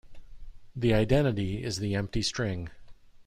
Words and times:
The 0.75 0.95
identity 0.95 1.63
is 1.63 1.77
the 1.77 1.93
empty 1.93 2.23
string. 2.23 2.71